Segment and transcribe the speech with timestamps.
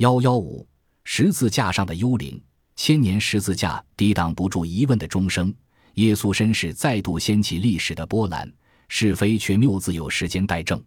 [0.00, 0.66] 幺幺五，
[1.04, 2.42] 十字架上的幽灵，
[2.74, 5.54] 千年十字架抵挡不住疑问的钟声。
[5.96, 8.50] 耶稣身世再度掀起历史的波澜，
[8.88, 10.82] 是非却谬自有时间待证。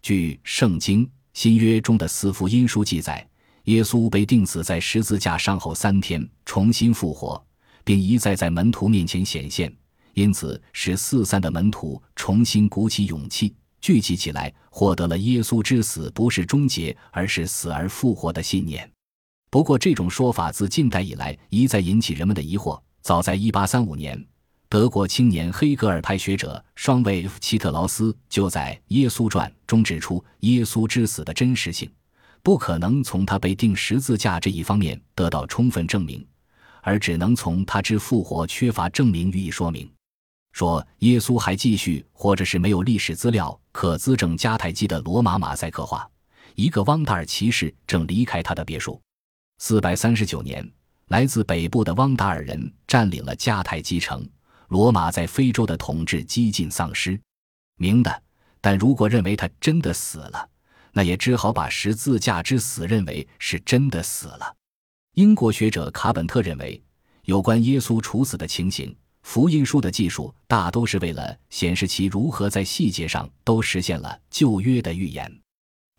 [0.00, 3.28] 据《圣经·新约》中的四福音书记载，
[3.64, 7.46] 耶稣被钉死在十字架上后三天，重新复活，
[7.84, 9.70] 并一再在门徒面前显现，
[10.14, 18.90] 因此使四散的门徒重新鼓起勇气，聚集起来，获得了耶稣之死不是终结，而是死而复活的信念。
[19.50, 22.80] 不过，这种说法自近代以来一再引起人们的疑惑。
[23.02, 24.26] 早在1835年。
[24.68, 31.88] 德国青年黑格尔派学者双维夫齐特劳斯就在《耶稣传》中指出，耶稣之死的真实性
[32.42, 36.26] 不可能从他被钉十字架这一方面得到充分证明，
[36.82, 39.88] 而只能从他之复活缺乏证明予以说明。
[40.56, 46.10] 说耶稣还继续或者是没有历史资料可资证迦太基的罗马马赛克画。
[46.54, 48.98] 一个汪达尔骑士正离开他的别墅。
[49.58, 50.66] 四百三十九年，
[51.08, 54.26] 来自北部的汪达尔人占领了迦太基城。
[54.68, 57.20] 罗马在非洲的统治几近丧失，
[57.76, 58.22] 明的。
[58.62, 60.48] 但如果认为他真的死了，
[60.92, 64.56] 那也只好把十字架之死认为是真的死了。
[65.16, 66.82] 英国学者卡本特认为，
[67.24, 68.96] 有关耶稣处死的情形，
[69.26, 75.40] 福音书的技术大都是为了显示其如何在细节上都实现了旧约的预言。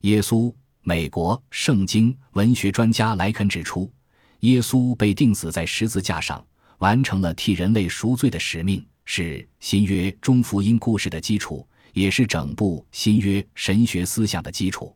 [0.04, 3.92] 耶稣，美国圣经文学专家莱肯指出，
[4.40, 6.44] 耶稣被钉死在十字架上。
[6.78, 14.96] 完成了替人类赎罪的使命，是新约中福音故事的基础，也是整部新约神学思想的基础。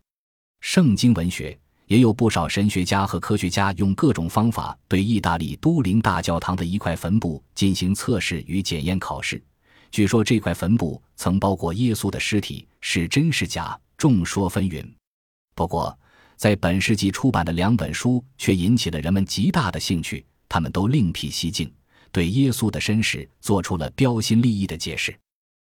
[0.62, 1.60] 圣经文学
[1.92, 9.44] 也有不少神学家和科学家用各种方法对意大利都灵大教堂的一块坟墓进行测试与检验考试。
[9.92, 14.90] 据说这块坟墓曾包括耶稣的尸体，是真是假，众说纷纭。
[15.54, 16.00] 不过，
[16.38, 20.26] 在本世纪出版的两本书却引起了人们极大的兴趣。
[20.48, 21.70] 他们都另辟蹊径，
[22.10, 25.14] 对耶稣的身世做出了标新立异的解释。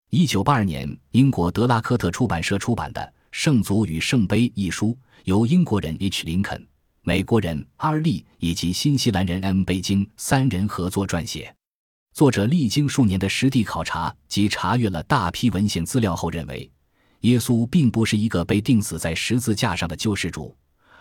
[0.09, 3.01] 一九八二年，英国德拉科特出版社出版的
[3.35, 6.23] 《圣祖与圣杯》一书，由英国人 H.
[6.23, 6.67] 林肯、
[7.01, 9.63] 美国人阿尔利以及新西兰人 M.
[9.63, 11.53] 贝京三人合作撰写。
[12.13, 16.71] 作者历经数年的实地考察及查阅了大批文献资料后，认为
[17.21, 20.55] 耶稣并不是一个被钉死在十字架上的救世主，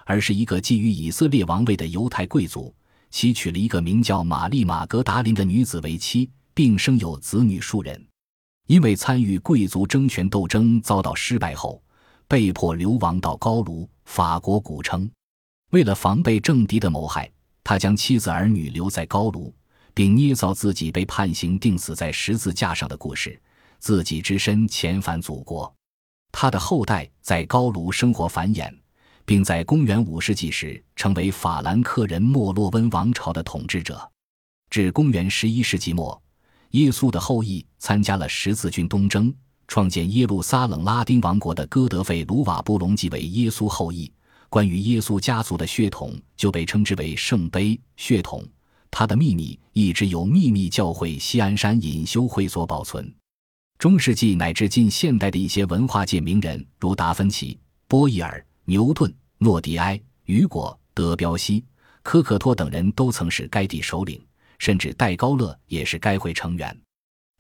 [0.07, 2.75] 而是一个觊觎以色列王位的犹太贵族。
[3.11, 8.03] 其娶了一个名叫玛丽马格达林的女子为妻，并生有子女数人。
[8.69, 11.81] 因为参与贵族争权斗争遭到失败后，
[12.33, 15.07] 被迫流亡到高卢（法国古称）。
[15.73, 17.31] 为了防备政敌的谋害，
[17.63, 19.55] 他将妻子儿女留在高卢，
[19.93, 23.39] 并捏造自己被判刑钉死在十字架上的故事，
[23.79, 25.71] 自己只身遣返祖国。
[26.33, 28.75] 他的后代在高卢生活繁衍。
[29.27, 34.11] 并在公元五世纪时成为法兰克人莫洛温王朝的统治者。
[34.71, 36.21] 至公元十一世纪末，
[36.71, 39.33] 耶稣的后裔参加了十字军东征，
[39.73, 44.13] 创建耶路撒冷拉丁王国的哥德费卢瓦布隆即为耶稣后裔。
[44.51, 48.47] 关于耶稣家族的血统就被称之为圣杯血统。
[48.91, 53.11] 他的秘密一直由秘密教会西安山隐修会所保存。
[53.79, 57.59] 中世纪乃至近现代的一些文化界名人，如达芬奇、
[57.89, 58.45] 波义尔。
[58.67, 61.65] 牛顿、诺迪埃、雨果、德彪西、
[62.03, 64.23] 科克托等人都曾是该地首领，
[64.59, 66.79] 甚至戴高乐也是该会成员。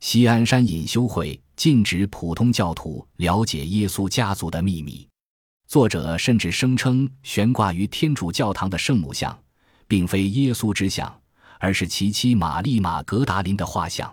[0.00, 5.08] 西安山隐修会禁止普通教徒了解耶稣家族的秘密。
[5.68, 9.40] 作者甚至声称，悬挂于天主教堂的圣母像，
[9.86, 11.16] 并非耶稣之像，
[11.60, 14.12] 而是其妻玛丽玛格达林的画像。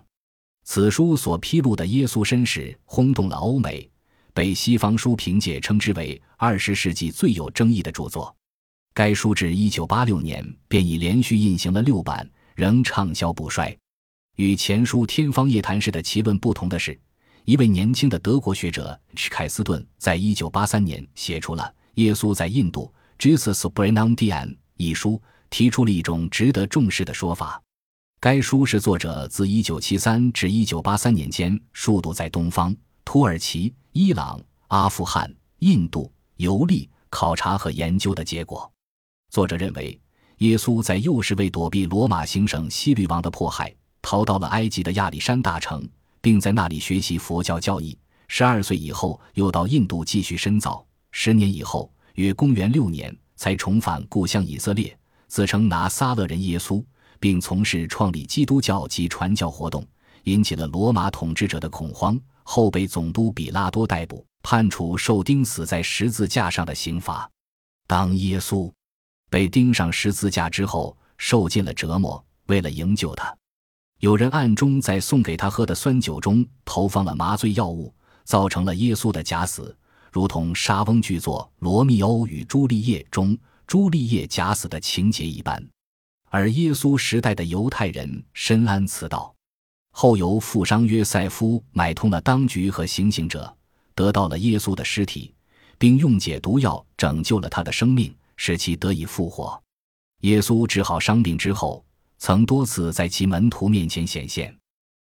[0.64, 3.90] 此书所披露的耶稣身世轰动了欧美。
[4.32, 8.32] 被西方书评界称之为二十世纪最有争议的著作。
[8.94, 13.76] 该书至一九八六年便已连续印行了六版，仍畅销不衰。
[14.36, 16.96] 与前书天方夜谭式的奇论不同的是，
[17.50, 21.64] 一位年轻的德国学者史凯斯顿在一九八三年写出了
[21.96, 25.20] 《耶稣在印度》（Jesus b r e n a n d i a n 一书，
[25.50, 27.60] 提出了一种值得重视的说法。
[28.20, 33.74] 该书是作者自一九七三至一九八三年间数度在东方、土耳其。
[33.94, 38.72] 伊朗、阿富汗、印度游历、考察和研究的结果。
[39.32, 40.00] 作者认为，
[40.38, 45.90] 耶稣在幼时为躲避罗马行省希律王的迫害，逃到了埃及的亚历山大城，
[46.22, 47.98] 并在那里学习佛教教义。
[48.28, 50.86] 十二岁以后，又到印度继续深造。
[51.12, 54.96] 十年以后，约公元六年，才重返故乡以色列，
[55.28, 56.84] 自称拿撒勒人耶稣，
[57.20, 59.86] 并从事创立基督教及传教活动，
[60.26, 62.20] 引起了罗马统治者的恐慌。
[62.44, 67.30] 后被总督比拉多逮捕，判处受钉死在十字架上的刑罚。
[67.88, 68.72] 当耶稣
[69.30, 72.24] 被钉上十字架之后，受尽了折磨。
[72.48, 73.32] 为了营救他，
[74.00, 77.94] 有人暗中在送给他喝的酸酒中投放了麻醉药物，
[78.24, 79.76] 造成了耶稣的假死，
[80.12, 83.38] 如同莎翁剧作《罗密欧与朱丽叶》中
[83.68, 85.62] 朱丽叶假死的情节一般。
[86.30, 89.36] 而耶稣时代的犹太人深谙此道，
[89.92, 93.54] 后由富商约塞夫买通了当局和行刑者，
[93.94, 95.34] 得到了耶稣的尸体，
[95.78, 98.16] 并用解毒药拯救了他的生命。
[98.42, 99.62] 使其得以复活。
[100.22, 101.84] 耶稣治好伤病之后，
[102.20, 104.56] 曾多次在其门徒面前显现。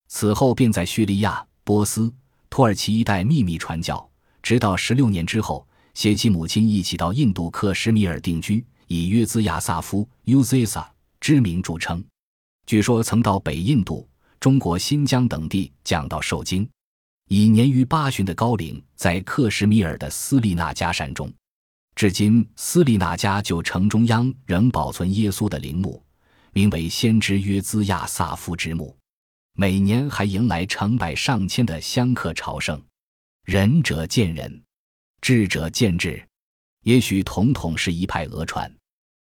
[0.08, 2.12] 此后便在叙利亚、波斯、
[2.50, 4.10] 土耳其一带秘密传教，
[4.42, 10.86] 直到十六年之后，携其母亲一起到印度克什米尔定居，以约兹亚萨夫 （Uzesa）
[11.20, 12.04] 之名著称。
[12.66, 14.08] 据说曾到北印度、
[14.40, 16.68] 中国新疆等地讲道受经。
[17.28, 21.32] 以年逾八旬的高龄，在克什米尔的斯利纳加山中。
[21.96, 26.04] 至今，斯利纳加旧城中央仍保存耶稣的陵墓，
[26.54, 28.98] 名为先知约兹亚萨夫之墓。
[29.54, 32.82] 每年还迎来成百上千的香客朝圣。
[33.44, 34.64] 仁者见仁，
[35.20, 36.26] 智者见智，
[36.84, 38.72] 也许统统是一派讹传。